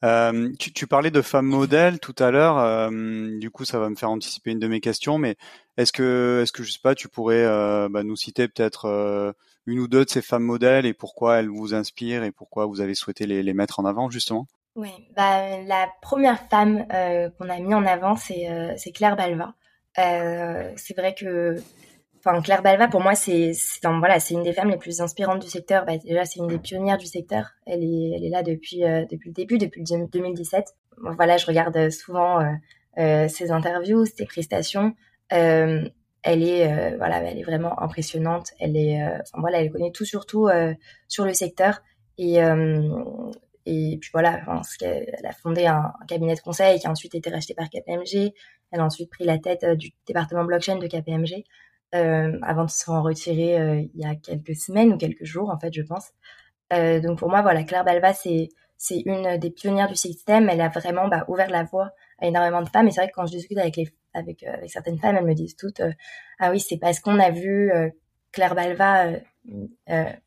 [0.03, 2.57] Euh, tu, parlais de femmes modèles tout à l'heure.
[2.57, 5.17] Euh, du coup, ça va me faire anticiper une de mes questions.
[5.17, 5.37] Mais
[5.77, 9.33] est-ce que, est-ce que je sais pas, tu pourrais euh, bah, nous citer peut-être
[9.65, 12.81] une ou deux de ces femmes modèles et pourquoi elles vous inspirent et pourquoi vous
[12.81, 14.45] avez souhaité les, mettre en avant justement?
[14.75, 16.85] Oui, bah, la première femme
[17.37, 19.53] qu'on a mis en avant, c'est, c'est Claire Balva.
[19.95, 21.55] c'est vrai que
[22.27, 23.51] Enfin, Claire Balva, pour moi, c'est
[23.83, 25.85] voilà, c'est une des femmes les plus inspirantes du secteur.
[25.85, 27.51] Bah, déjà, c'est une des pionnières du secteur.
[27.67, 30.75] Elle est, là depuis euh, depuis le début, depuis 2017.
[30.97, 32.51] Voilà, je regarde souvent euh,
[32.97, 34.95] euh, ses interviews, ses prestations.
[35.29, 35.91] elle
[36.23, 38.53] est voilà, elle est vraiment impressionnante.
[38.59, 38.99] Elle est,
[39.35, 40.49] voilà, elle connaît tout sur tout
[41.07, 41.83] sur le secteur.
[42.17, 42.39] Et
[44.01, 44.41] puis voilà,
[44.81, 48.33] elle a fondé un, cabinet de conseil qui a ensuite été racheté par KPMG.
[48.71, 51.43] Elle a ensuite pris la tête du département blockchain de KPMG.
[51.93, 55.59] Euh, avant de s'en retirer euh, il y a quelques semaines ou quelques jours en
[55.59, 56.09] fait je pense.
[56.73, 58.49] Euh, donc pour moi voilà Claire Balva c'est
[59.05, 60.49] une des pionnières du système.
[60.49, 62.87] Elle a vraiment bah, ouvert la voie à énormément de femmes.
[62.87, 65.55] Et c'est vrai que quand je discute avec les avec, certaines femmes, elles me disent
[65.55, 65.81] toutes
[66.39, 67.71] ah oui c'est parce qu'on a vu
[68.31, 69.11] Claire Balva,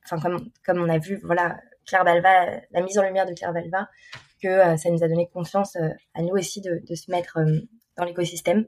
[0.04, 3.52] enfin comme comme on a vu voilà Claire Balva, la mise en lumière de Claire
[3.52, 3.88] Balva,
[4.42, 5.76] que ça nous a donné confiance
[6.14, 7.38] à nous aussi de, se mettre
[7.96, 8.66] dans l'écosystème.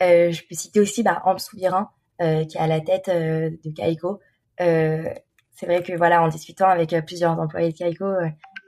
[0.00, 4.20] je peux citer aussi bah, Ambre Soubirin, qui est à la tête euh, de Kaiko.
[4.60, 5.12] Euh,
[5.52, 8.06] c'est vrai que voilà, en discutant avec plusieurs employés de Kaiko,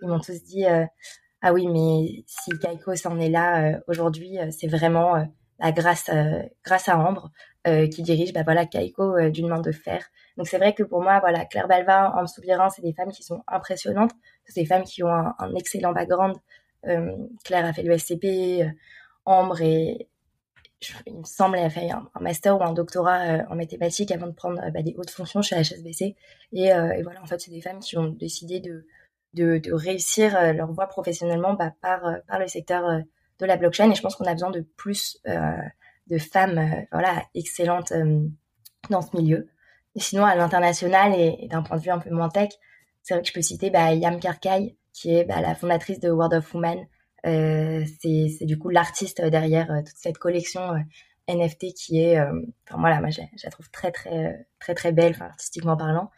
[0.03, 0.65] ils m'ont tous dit
[1.43, 5.25] ah oui, mais si Kaiko s'en est là aujourd'hui, c'est vraiment
[5.61, 6.11] bah, grâce
[6.65, 7.31] grâce à Ambre
[7.65, 10.05] qui dirige bah voilà Kaiko d'une main de fer.
[10.37, 13.23] Donc c'est vrai que pour moi voilà Claire Balva, Ambre Soubirin, c'est des femmes qui
[13.23, 14.11] sont impressionnantes,
[14.47, 16.35] c'est des femmes qui ont un, un excellent background.
[16.83, 18.65] Claire a fait l'USCP,
[19.25, 20.09] Ambre est,
[21.07, 24.27] il me semble, elle a fait un, master ou un doctorat euh, en mathématiques avant
[24.27, 26.17] de prendre euh, bah, des hautes fonctions chez HSBC.
[26.53, 28.87] Et, euh, et voilà, en fait, c'est des femmes qui ont décidé de,
[29.35, 33.03] de, réussir leur voie professionnellement bah, par, par le secteur
[33.39, 33.91] de la blockchain.
[33.91, 37.93] Et je pense qu'on a besoin de plus de femmes voilà, excellentes
[38.89, 39.49] dans ce milieu.
[39.97, 42.51] Sinon, à l'international et, d'un point de vue un peu moins tech,
[43.03, 46.11] c'est vrai que je peux citer bah, Yam Karkai, qui est bah, la fondatrice de
[46.11, 46.87] World of Woman.
[47.27, 50.75] Euh, c'est du coup l'artiste derrière toute cette collection
[51.29, 55.77] NFT qui est, enfin voilà, moi je, la trouve très très très très belle, artistiquement
[55.77, 56.11] parlant.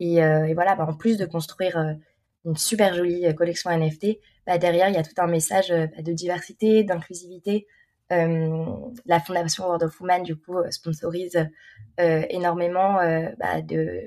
[0.00, 1.96] Et, et voilà, bah, en plus de construire
[2.44, 6.12] une super jolie collection NFT, bah, derrière il y a tout un message bah, de
[6.12, 7.66] diversité, d'inclusivité,
[8.12, 8.64] euh,
[9.04, 11.36] la fondation World of Women du coup euh, sponsorise
[11.98, 12.98] euh, énormément
[13.38, 13.60] bah,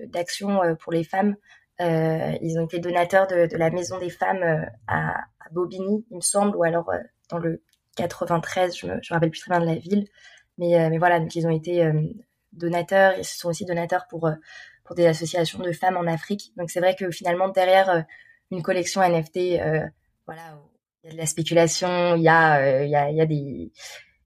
[0.08, 1.36] d'actions pour les femmes.
[1.80, 4.44] Ils ont été donateurs de, de la maison des femmes
[4.88, 6.92] à, à, Bobigny, il me semble, ou alors
[7.30, 7.64] dans le
[7.96, 10.06] 93, je me, je me rappelle plus très bien de la ville.
[10.58, 11.90] Mais, mais voilà, donc ils ont été
[12.54, 14.30] donateurs, ils sont aussi donateurs pour,
[14.84, 16.52] pour des associations de femmes en Afrique.
[16.58, 18.06] Donc c'est vrai que finalement, derrière
[18.52, 19.60] une collection NFT,
[20.28, 20.60] voilà,
[21.04, 23.22] il y a de la spéculation, il y a, euh, il y a, il y
[23.22, 23.72] a des,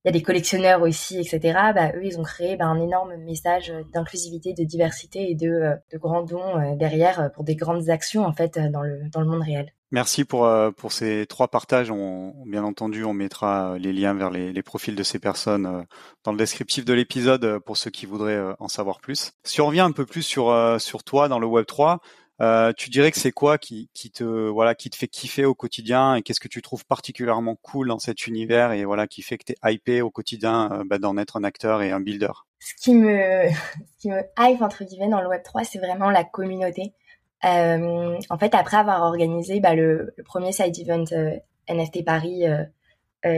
[0.03, 1.39] il y a des collectionneurs aussi, etc.
[1.73, 5.75] Bah, eux, ils ont créé bah, un énorme message d'inclusivité, de diversité et de, euh,
[5.93, 9.41] grands dons euh, derrière pour des grandes actions en fait dans le, dans le monde
[9.41, 9.73] réel.
[9.91, 11.91] Merci pour, pour ces trois partages.
[12.47, 15.85] Bien entendu, on mettra les liens vers les, les profils de ces personnes
[16.23, 19.33] dans le descriptif de l'épisode pour ceux qui voudraient en savoir plus.
[19.43, 22.01] Si on revient un peu plus sur, sur toi dans le Web 3,
[22.41, 26.15] euh, tu dirais que c'est quoi qui, te voilà qui te fait kiffer au quotidien
[26.15, 29.45] et qu'est-ce que tu trouves particulièrement cool dans cet univers et voilà qui fait que
[29.45, 32.31] tu es hypé au quotidien euh, bah, d'en être un acteur et un builder?
[32.59, 36.09] Ce qui me ce qui me hype entre guillemets dans le Web 3 c'est vraiment
[36.09, 36.93] la communauté.
[37.45, 41.03] Euh, en fait après avoir organisé bah, le, le, premier side event
[41.69, 42.45] NFT Paris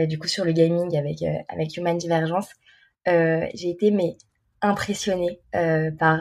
[0.06, 2.48] du coup sur le gaming avec avec Human Divergence
[3.04, 4.16] j'ai été mais
[4.62, 5.40] impressionnée
[5.98, 6.20] par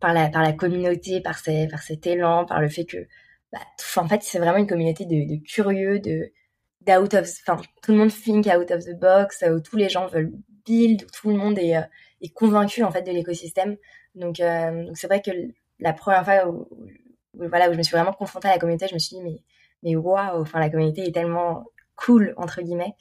[0.00, 3.06] par la par la communauté, par ces, par cet élan, par le fait que
[3.52, 3.58] bah,
[3.96, 6.30] en fait c'est vraiment une communauté de, curieux, de
[6.88, 10.32] of, enfin tout le monde think out of the box, où tous les gens veulent
[10.64, 11.82] build, où tout le monde est, euh,
[12.20, 13.76] est convaincu en fait de l'écosystème.
[14.14, 15.30] Donc euh, c'est vrai que
[15.80, 16.68] la première fois où,
[17.34, 19.42] voilà où je me suis vraiment confrontée à la communauté, je me suis dit mais
[19.82, 21.64] mais waouh, enfin la communauté est tellement
[21.96, 22.94] cool entre guillemets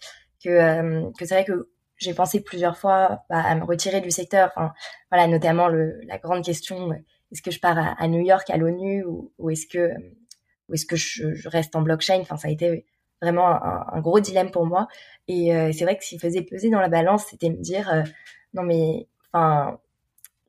[0.44, 4.12] que euh, que c'est vrai que j'ai pensé plusieurs fois bah, à me retirer du
[4.12, 4.52] secteur.
[4.56, 4.74] Enfin,
[5.12, 6.92] voilà, notamment le, la grande question
[7.32, 9.92] est-ce que je pars à, New York à l'ONU ou, ou est-ce que
[10.70, 12.20] ou est-ce que je, je, reste en blockchain?
[12.22, 12.86] Enfin, ça a été
[13.22, 14.88] vraiment un, un gros dilemme pour moi.
[15.28, 17.92] Et euh, c'est vrai que ce qui faisait peser dans la balance, c'était me dire
[17.92, 18.04] euh,
[18.54, 19.80] non mais enfin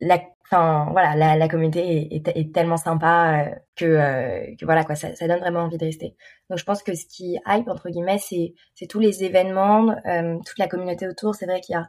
[0.01, 5.11] la enfin voilà la, communauté est, tellement sympa euh, que, euh, que voilà quoi ça,
[5.27, 6.17] donne vraiment envie de rester.
[6.49, 8.55] Donc je pense que ce qui hype entre guillemets c'est
[8.89, 11.35] tous les événements euh, toute la communauté autour.
[11.35, 11.89] C'est vrai qu'il y a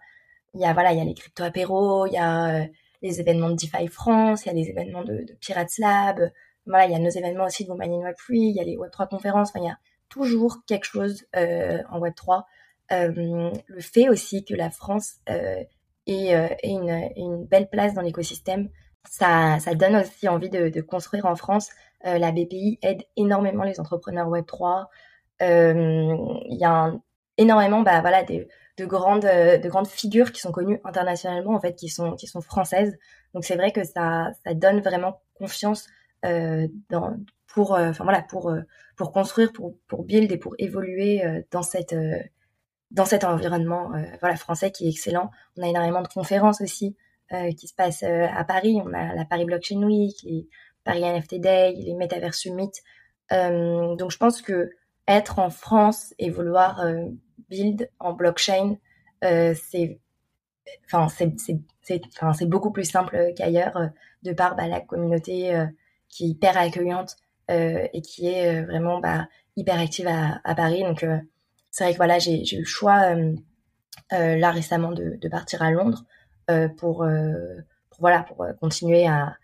[0.56, 2.66] il y a voilà il y a les crypto apéros il y a
[3.02, 6.32] les événements de DeFi France il y a les événements de, de Pirates Lab.
[6.66, 8.64] Voilà il y a nos événements aussi de Women in Web 3 il y a
[8.64, 9.50] les Web 3 conférences.
[9.50, 9.78] Enfin il y a
[10.10, 12.46] toujours quelque chose en Web 3
[12.92, 15.16] le fait aussi que la France
[16.10, 18.70] et, euh, une, belle place dans l'écosystème.
[19.10, 21.70] Ça, donne aussi envie de, construire en France.
[22.06, 24.88] Euh, la BPI aide énormément les entrepreneurs Web3.
[25.42, 26.18] Euh,
[26.50, 26.94] il y a
[27.38, 31.76] énormément bah, voilà, de, de, grandes, de grandes figures qui sont connues internationalement, en fait,
[31.76, 32.98] qui sont, qui sont françaises.
[33.34, 35.88] Donc c'est vrai que ça, ça donne vraiment confiance
[36.24, 37.16] dans,
[37.48, 38.54] pour, voilà, pour,
[38.98, 41.96] pour construire, pour, pour build et pour évoluer dans cette
[42.92, 45.32] dans cet environnement euh, français qui est excellent.
[45.58, 46.96] On a énormément de conférences aussi
[47.32, 48.82] euh, qui se passent euh, à Paris.
[48.84, 50.48] On a la Paris Blockchain Week, les
[50.84, 52.72] Paris NFT Day, les Metaverse Summit.
[53.30, 54.72] donc je pense que
[55.08, 56.84] être en France et vouloir
[57.50, 58.78] build en blockchain,
[59.22, 60.00] c'est
[62.46, 63.90] beaucoup plus simple qu'ailleurs
[64.24, 65.66] de par bah, la communauté
[66.08, 67.18] qui est hyper accueillante
[67.50, 70.84] et qui est vraiment bah, hyper active à, Paris.
[71.72, 73.36] C'est vrai que voilà, j'ai eu le choix euh,
[74.14, 76.04] euh, là récemment de, partir à Londres
[76.50, 77.06] euh, pour,
[77.90, 79.36] pour, voilà pour continuer à,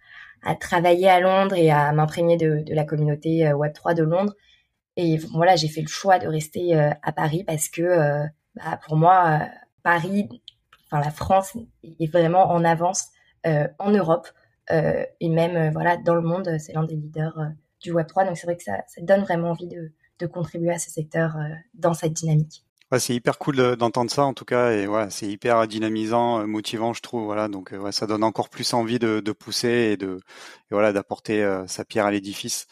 [0.60, 4.34] travailler à Londres et à m'imprégner de, la communauté Web3 de Londres.
[4.96, 9.42] Et voilà, j'ai fait le choix de rester à Paris parce que bah, pour moi,
[9.82, 10.30] Paris,
[10.86, 13.10] enfin la France est vraiment en avance
[13.44, 14.28] en Europe
[14.70, 17.38] et même voilà dans le monde, c'est l'un des leaders
[17.82, 18.26] du Web 3.
[18.26, 21.54] Donc c'est vrai que ça donne vraiment envie de, de contribuer à ce secteur euh,
[21.74, 22.64] dans cette dynamique.
[22.92, 26.46] Ouais, c'est hyper cool d'entendre ça en tout cas et ouais, c'est hyper dynamisant, euh,
[26.46, 29.68] motivant je trouve voilà donc euh, ouais, ça donne encore plus envie de, de pousser
[29.68, 32.68] et de et voilà d'apporter sa pierre à l'édifice.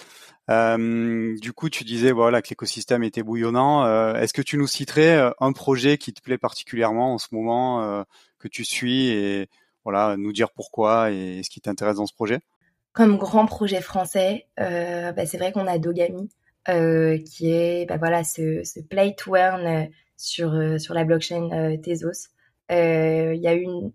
[0.49, 3.85] Euh, du coup, tu disais voilà que l'écosystème était bouillonnant.
[3.85, 7.81] Euh, Est-ce que tu nous citerais un projet qui te plaît particulièrement en ce moment
[7.81, 8.03] euh,
[8.39, 9.47] que tu suis et
[9.83, 12.39] voilà nous dire pourquoi et ce qui t'intéresse dans ce projet?
[12.91, 16.29] Comme grand projet français, bah, c'est vrai qu'on a Dogami
[16.69, 21.77] euh, qui est bah voilà ce, play to earn euh, sur euh, sur la blockchain
[21.83, 22.29] Tezos.
[22.69, 23.91] Il y a une,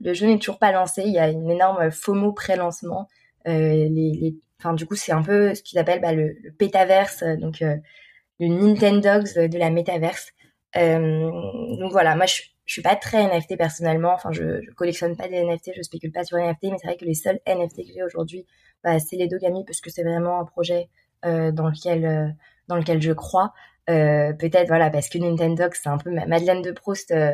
[0.00, 3.08] le jeu n'est toujours pas lancé, il y a une énorme FOMO pré-lancement.
[3.44, 7.60] les enfin du coup c'est un peu ce qu'ils appellent bah, le, le pétaverse, donc
[7.60, 10.32] le Nintendogs de la métaverse.
[10.74, 15.28] donc voilà, moi je, je suis pas très NFT personnellement, enfin je, je collectionne pas
[15.28, 17.78] des NFT, je spécule pas sur les NFT, mais c'est vrai que les seuls NFT
[17.78, 18.46] que j'ai aujourd'hui,
[18.84, 20.88] bah, c'est les Dogami parce que c'est vraiment un projet
[21.24, 22.34] dans lequel
[22.68, 23.52] dans lequel je crois.
[23.90, 27.10] Euh, peut-être voilà parce que Nintendo c'est un peu ma Madeleine de Proust.
[27.10, 27.32] Euh,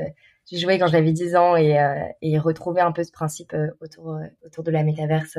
[0.51, 4.19] j'ai joué quand j'avais 10 ans et, euh, et retrouver un peu ce principe autour
[4.45, 5.37] autour de la métaverse,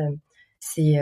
[0.60, 0.98] c'est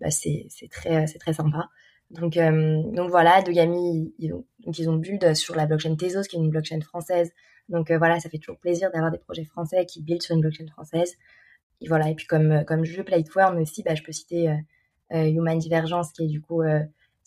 [0.00, 1.68] bah, c'est très c'est très sympa.
[2.10, 6.50] Donc donc voilà, Dogami ils ont ont build sur la blockchain Tezos qui est une
[6.50, 7.32] blockchain française.
[7.68, 10.66] Donc voilà, ça fait toujours plaisir d'avoir des projets français qui build sur une blockchain
[10.68, 11.16] française.
[11.80, 13.24] Et voilà, et puis comme comme jeu Play
[13.58, 14.48] aussi, bah, je peux citer
[15.10, 16.62] Human Divergence qui est du coup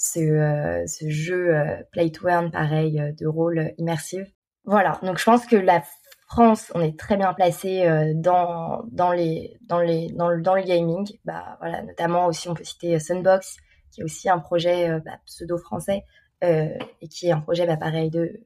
[0.04, 4.28] ce, euh, ce jeu euh, play to earn pareil euh, de rôle immersif.
[4.66, 5.82] Voilà, donc je pense que la
[6.28, 10.64] France, on est très bien placé dans dans les dans les dans le dans le
[10.64, 11.06] gaming.
[11.26, 13.58] Bah voilà, notamment aussi on peut citer Sunbox,
[13.92, 16.06] qui est aussi un projet bah, pseudo français
[16.42, 18.42] et qui est un projet bah, pareil de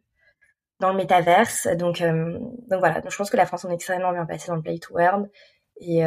[0.79, 1.67] dans le métaverse.
[1.77, 4.55] Donc donc voilà, donc je pense que la France on est extrêmement bien placé dans
[4.55, 5.29] le play to earn
[5.79, 6.03] et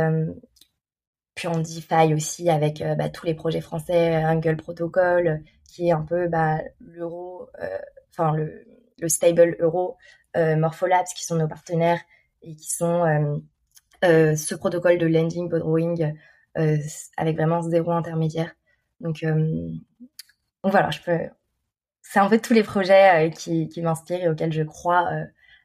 [1.41, 5.93] puis on DeFi aussi avec euh, bah, tous les projets français, Angle Protocol, qui est
[5.93, 7.79] un peu bah, l'euro, euh,
[8.11, 8.67] enfin le,
[8.99, 9.97] le, stable euro,
[10.37, 12.03] euh, Morpholabs, qui sont nos partenaires
[12.43, 13.41] et qui sont
[14.03, 16.13] ce protocole de lending, borrowing,
[17.17, 18.55] avec vraiment zéro intermédiaire.
[19.01, 19.25] Donc,
[20.63, 20.91] voilà.
[22.03, 25.09] C'est en fait tous les projets qui m'inspirent et auxquels je crois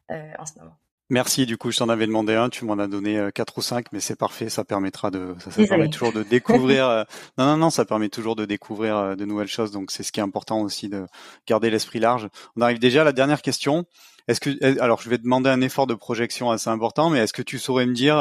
[0.10, 0.78] en ce moment.
[1.12, 1.46] Merci.
[1.46, 3.92] Du coup, je t'en avais demandé un, tu m'en as donné euh, quatre ou cinq,
[3.92, 4.50] mais c'est parfait.
[4.50, 6.88] Ça permettra de, ça, permet toujours de découvrir.
[6.88, 7.04] Euh,
[7.38, 9.70] non, non, non, ça permet toujours de découvrir euh, de nouvelles choses.
[9.70, 11.06] Donc, c'est ce qui est important aussi de
[11.48, 12.28] garder l'esprit large.
[12.56, 13.86] On arrive déjà à la dernière question.
[14.28, 17.44] Est-ce que, alors, je vais demander un effort de projection assez important, mais est-ce que
[17.44, 18.18] tu saurais me dire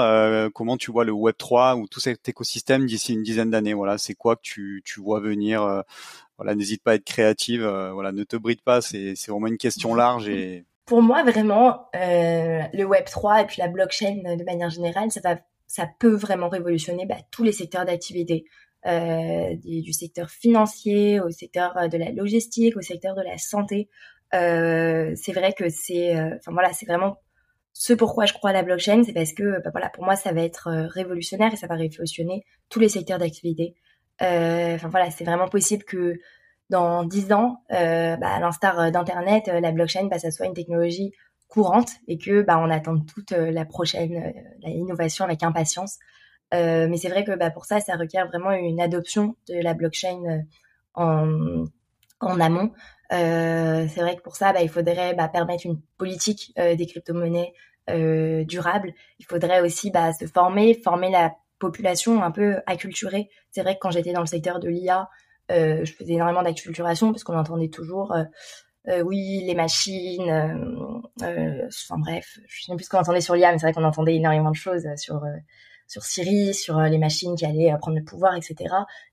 [0.52, 3.72] comment tu vois le Web 3 ou tout cet écosystème d'ici une dizaine d'années?
[3.72, 5.82] Voilà, c'est quoi que tu, tu vois venir
[6.36, 7.62] Voilà, n'hésite pas à être créative.
[7.94, 8.82] voilà, ne te bride pas.
[8.82, 13.46] C'est, c'est vraiment une question large et pour moi, vraiment, euh, le Web 3 et
[13.46, 17.52] puis la blockchain de manière générale, ça, va, ça peut vraiment révolutionner bah, tous les
[17.52, 18.44] secteurs d'activité,
[18.86, 23.88] euh, du, secteur financier au secteur euh, de la logistique, au secteur de la santé.
[24.32, 27.16] C'est vrai que c'est, enfin voilà, c'est vraiment
[27.72, 30.32] ce pourquoi je crois à la blockchain, c'est parce que, bah, voilà, pour moi, ça
[30.32, 33.74] va être révolutionnaire et ça va révolutionner tous les secteurs d'activité.
[34.20, 36.18] Enfin voilà, c'est vraiment possible que
[36.70, 40.46] dans dix ans, euh, bah, à l'instar euh, d'Internet, euh, la blockchain, bah, ça soit
[40.46, 41.12] une technologie
[41.48, 45.98] courante et que bah, on attend toute la prochaine la innovation avec impatience.
[46.50, 50.42] mais c'est vrai que bah, pour ça, ça requiert vraiment une adoption de la blockchain
[50.94, 51.64] en,
[52.18, 52.72] en amont.
[53.10, 57.52] c'est vrai que pour ça, bah, il faudrait bah, permettre une politique des crypto-monnaies
[58.46, 58.92] durable.
[59.20, 63.28] Il faudrait aussi se former, former la population un peu acculturée.
[63.52, 65.08] C'est vrai que quand j'étais dans le secteur de l'IA,
[65.50, 68.24] je faisais énormément d'acculturation parce qu'on entendait toujours euh,
[68.88, 70.30] euh, oui, les machines,
[71.22, 73.84] euh, enfin bref, je sais plus ce qu'on entendait sur l'IA, mais c'est vrai qu'on
[73.84, 75.22] entendait énormément de choses sur
[75.86, 78.56] sur Siri, sur les machines qui allaient prendre le pouvoir, etc.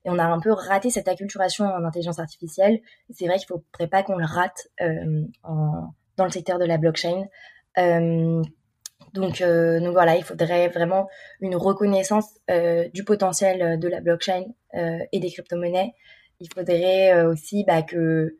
[0.05, 2.79] Et on a un peu raté cette acculturation en intelligence artificielle.
[3.11, 7.25] C'est vrai qu'il ne faudrait pas qu'on le rate dans le secteur de la blockchain.
[9.13, 11.09] Donc, euh, donc voilà, il faudrait vraiment
[11.41, 15.93] une reconnaissance euh, du potentiel de la blockchain euh, et des crypto-monnaies
[16.41, 18.37] il faudrait euh, aussi bah, que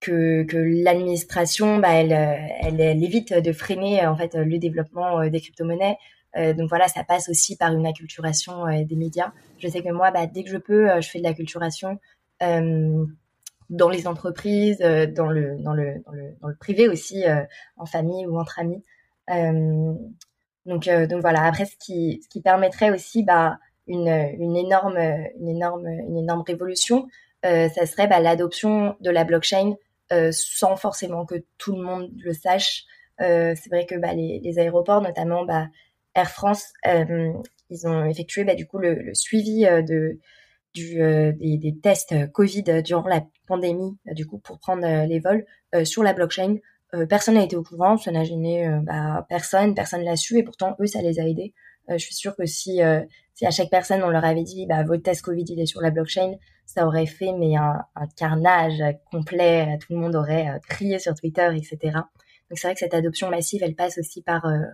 [0.00, 0.46] que,
[0.84, 5.98] l'administration bah, elle, évite de freiner en fait le développement euh, des crypto-monnaies.
[6.36, 9.32] Euh, donc voilà, ça passe aussi par une acculturation des médias.
[9.58, 11.98] Je sais que moi, bah, dès que je peux, je fais de l'acculturation
[12.40, 17.24] dans les entreprises, dans le dans le dans le, dans le privé aussi,
[17.76, 18.84] en famille ou entre amis.
[20.66, 21.42] donc donc voilà.
[21.42, 24.98] Après, ce qui ce qui permettrait aussi bah une, une énorme
[25.40, 29.74] une énorme une énorme révolution, euh, ça serait bah, l'adoption de la blockchain
[30.12, 32.84] euh, sans forcément que tout le monde le sache.
[33.20, 35.66] Euh, c'est vrai que bah, les, aéroports, notamment bah,
[36.14, 39.66] Air France, ils ont effectué du coup le, suivi
[40.74, 45.44] des, tests Covid durant la pandémie, du coup pour prendre les vols
[45.84, 46.58] sur la blockchain.
[47.08, 50.76] personne n'a été au courant, ça n'a gêné bah, personne, personne l'a su et pourtant
[50.80, 51.52] eux ça les a aidés.
[51.88, 55.44] je suis sûre que si à chaque personne on leur avait dit votre test Covid
[55.48, 57.84] il est sur la blockchain, ça aurait fait mais un,
[58.16, 61.78] carnage complet, tout le monde aurait euh, crié sur Twitter, etc.
[62.50, 64.64] Donc c'est vrai que cette adoption massive, elle passe aussi par euh,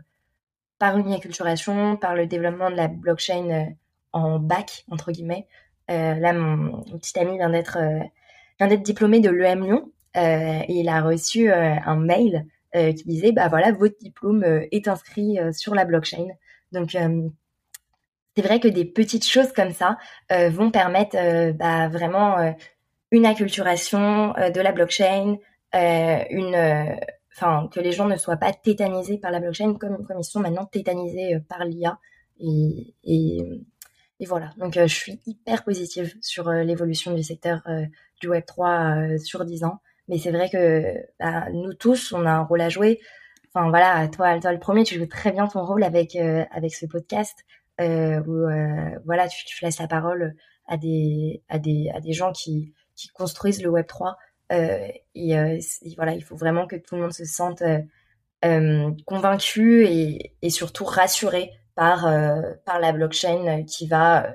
[0.78, 3.64] par une acculturation, par le développement de la blockchain euh,
[4.12, 5.46] en bac entre guillemets.
[5.88, 7.78] là, mon, petit ami vient d'être
[8.60, 13.72] d'être diplômé de l'EM Lyon et il a reçu un mail qui disait bah voilà
[13.72, 16.28] votre diplôme est inscrit sur la blockchain.
[16.72, 16.94] Donc
[18.36, 19.98] c'est vrai que des petites choses comme ça
[20.30, 22.54] vont permettre bah, vraiment
[23.10, 25.36] une acculturation de la blockchain,
[25.72, 31.38] que les gens ne soient pas tétanisés par la blockchain comme ils sont maintenant tétanisés
[31.48, 31.98] par l'IA
[32.40, 32.94] et,
[34.26, 34.50] voilà.
[34.56, 37.62] Donc je suis hyper positive sur l'évolution du secteur
[38.20, 39.80] du Web 3 sur 10 ans.
[40.08, 43.00] Mais c'est vrai que bah, nous tous, on a un rôle à jouer.
[43.54, 46.74] Enfin voilà, toi, toi le premier, tu joues très bien ton rôle avec euh, avec
[46.74, 47.44] ce podcast.
[47.48, 47.61] euh,
[48.26, 50.34] où euh, voilà, tu, tu laisses la parole
[50.66, 54.16] à des à des à des gens qui qui construisent le Web 3
[54.52, 55.58] euh, et, euh,
[55.96, 57.62] voilà, il faut vraiment que tout le monde se sente
[59.06, 62.02] convaincu et, et surtout rassuré par
[62.64, 64.34] par la blockchain qui va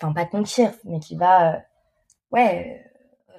[0.00, 1.62] enfin pas conquérir mais qui va
[2.30, 2.82] ouais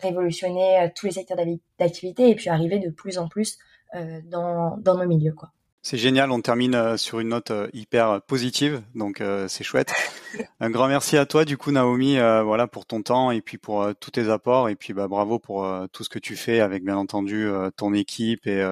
[0.04, 1.38] révolutionner euh, tous les secteurs
[1.80, 3.58] d'activité et puis arriver de plus en plus
[3.96, 5.34] euh, dans, dans nos milieux.
[5.34, 5.52] Quoi.
[5.86, 9.94] C'est génial, on termine euh, sur une note hyper positive, donc c'est chouette.
[10.62, 13.88] Un grand merci à toi, du coup, Naomi, voilà pour ton temps et puis pour
[14.00, 16.96] tous tes apports et puis bah, bravo pour tout ce que tu fais avec bien
[16.96, 18.64] entendu ton équipe et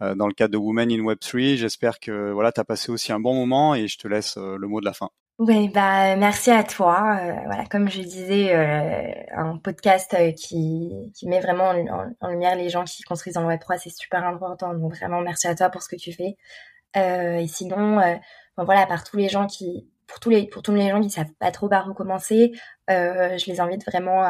[0.00, 1.40] dans le cadre de Women in Web 3.
[1.54, 4.66] J'espère que voilà, tu as passé aussi un bon moment et je te laisse le
[4.66, 5.10] mot de la fin.
[5.40, 7.18] Oui, bah merci à toi.
[7.18, 11.72] Euh, voilà, comme je disais, euh, un podcast euh, qui, met vraiment
[12.20, 14.74] en, lumière les gens qui construisent dans le Web 3, c'est super important.
[14.74, 16.36] Donc vraiment merci à toi pour ce que tu fais.
[16.94, 18.02] et sinon,
[18.58, 20.50] bon, voilà, par tous les gens qui, pour tous les,
[20.90, 22.52] gens qui savent pas trop par où commencer,
[22.88, 24.22] je les invite vraiment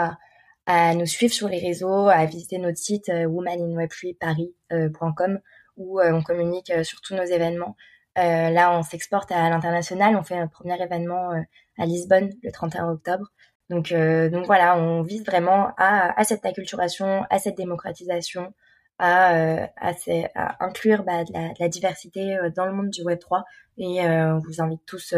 [0.67, 5.41] à, nous suivre sur les réseaux, à visiter notre site womaninweb3paris.com
[5.77, 7.75] où on communique sur tous nos événements.
[8.19, 10.17] Euh, là, on s'exporte à l'international.
[10.17, 11.41] On fait un premier événement euh,
[11.79, 13.31] à Lisbonne le 31 octobre.
[13.69, 18.53] Donc, euh, donc voilà, on vise vraiment à, cette acculturation, à cette démocratisation,
[18.99, 23.45] à, à, inclure bah, de, la, diversité dans le monde du Web 3.
[23.79, 25.15] Et on vous invite tous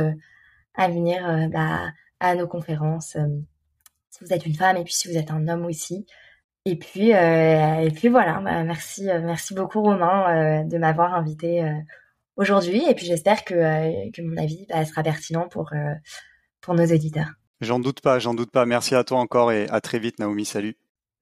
[0.74, 3.16] à venir bah, à nos conférences.
[4.10, 6.04] si vous êtes une femme et puis si vous êtes un homme aussi.
[6.66, 11.64] Et puis, et puis voilà, bah, merci, merci beaucoup Romain de m'avoir invité
[12.36, 12.82] aujourd'hui.
[12.88, 15.94] Et puis j'espère que, euh, que mon avis bah, sera pertinent pour, euh,
[16.60, 17.30] pour nos auditeurs.
[17.60, 18.66] J'en doute pas, j'en doute pas.
[18.66, 20.44] Merci à toi encore et à très vite, Naomi.
[20.44, 20.76] Salut.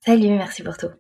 [0.05, 0.91] Salut, merci pour tout.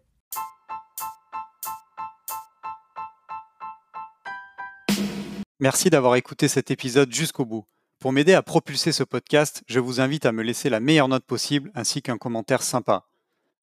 [5.59, 7.67] Merci d'avoir écouté cet épisode jusqu'au bout.
[7.99, 11.25] Pour m'aider à propulser ce podcast, je vous invite à me laisser la meilleure note
[11.25, 13.05] possible ainsi qu'un commentaire sympa.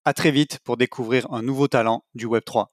[0.06, 2.68] À très vite pour découvrir un nouveau talent du Web3.